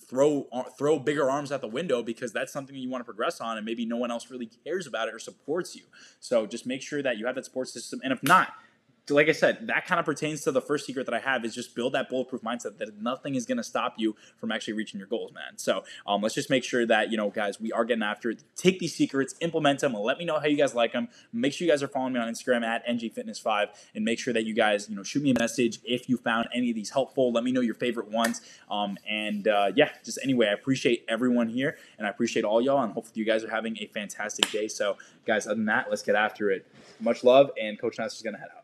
throw 0.10 0.48
uh, 0.52 0.64
throw 0.78 1.00
bigger 1.00 1.30
arms 1.30 1.52
out 1.52 1.62
the 1.62 1.68
window 1.68 2.04
because 2.04 2.32
that's 2.32 2.52
something 2.52 2.76
you 2.76 2.90
want 2.90 3.02
to 3.02 3.06
progress 3.06 3.40
on, 3.42 3.58
and 3.58 3.66
maybe 3.66 3.86
no 3.86 3.98
one 3.98 4.12
else 4.12 4.30
really 4.30 4.50
cares 4.66 4.88
about 4.88 5.08
it 5.08 5.14
or 5.14 5.20
supports 5.20 5.76
you. 5.76 5.84
So 6.20 6.46
just 6.46 6.66
make 6.66 6.82
sure 6.82 7.02
that 7.02 7.18
you 7.18 7.26
have 7.26 7.36
that 7.36 7.46
support 7.46 7.70
system, 7.70 8.02
and 8.04 8.12
if 8.12 8.22
not 8.24 8.54
like 9.10 9.30
I 9.30 9.32
said, 9.32 9.68
that 9.68 9.86
kind 9.86 10.00
of 10.00 10.06
pertains 10.06 10.42
to 10.42 10.52
the 10.52 10.62
first 10.62 10.86
secret 10.86 11.06
that 11.06 11.14
I 11.14 11.20
have 11.20 11.46
is 11.46 11.56
just 11.56 11.76
build 11.76 11.94
that 11.94 12.10
bulletproof 12.10 12.42
mindset 12.42 12.78
that 12.78 13.02
nothing 13.02 13.36
is 13.36 13.46
going 13.46 13.58
to 13.58 13.64
stop 13.64 13.96
you 13.98 14.16
from 14.38 14.52
actually 14.52 14.74
reaching 14.74 15.00
your 15.00 15.08
goals, 15.08 15.34
man. 15.34 15.58
So 15.58 15.84
um, 16.06 16.22
let's 16.22 16.36
just 16.36 16.50
make 16.50 16.64
sure 16.64 16.86
that, 16.86 17.12
you 17.12 17.18
know, 17.18 17.30
guys, 17.30 17.60
we 17.60 17.72
are 17.72 17.86
getting 17.86 18.04
after 18.04 18.32
it. 18.32 18.44
Take 18.56 18.80
these 18.80 18.94
secrets, 18.94 19.36
implement 19.40 19.80
them, 19.80 19.94
let 19.94 20.18
me 20.18 20.26
know 20.26 20.40
how 20.40 20.48
you 20.48 20.58
guys 20.58 20.76
like 20.76 20.94
them. 20.94 21.08
Make 21.32 21.54
sure 21.54 21.66
you 21.66 21.72
guys 21.72 21.82
are 21.84 21.88
following 21.88 22.14
me 22.14 22.20
on 22.20 22.28
Instagram 22.28 22.66
at 22.66 22.86
ngfitness5 22.86 23.70
and 23.96 24.04
make 24.04 24.20
sure 24.20 24.34
that 24.34 24.46
you 24.46 24.54
guys, 24.54 24.90
you 24.90 24.96
know, 24.96 25.04
shoot 25.04 25.24
me 25.24 25.32
a 25.32 25.40
message 25.40 25.80
if 25.84 26.10
you 26.10 26.18
found 26.18 26.50
any 26.54 26.70
of 26.70 26.76
these 26.76 26.90
helpful. 26.90 27.32
Let 27.32 27.44
me 27.44 27.52
know 27.52 27.62
your 27.62 27.76
favorite 27.76 28.10
ones. 28.10 28.42
Um, 28.70 28.98
and 29.10 29.48
uh, 29.48 29.72
yeah, 29.76 29.90
just 30.04 30.20
anyway, 30.24 30.48
I 30.48 30.54
appreciate 30.54 31.06
everyone 31.08 31.48
here 31.48 31.78
and 31.98 32.06
I 32.06 32.10
appreciate 32.10 32.44
all 32.46 32.62
y'all 32.62 32.84
and 32.84 32.94
hopefully 32.94 33.14
you 33.16 33.26
guys 33.26 33.44
are 33.44 33.50
having 33.50 33.78
a 33.80 33.88
fantastic 33.88 34.50
day. 34.52 34.68
So 34.68 34.98
guys, 35.26 35.46
other 35.46 35.56
than 35.56 35.66
that, 35.66 35.90
let's 35.90 36.04
get 36.04 36.16
after 36.16 36.52
it. 36.52 36.66
Much 37.00 37.24
love 37.24 37.52
and 37.62 37.80
Coach 37.80 38.00
Nass 38.00 38.16
is 38.16 38.22
going 38.22 38.34
to 38.34 38.40
head 38.40 38.50
out. 38.56 38.57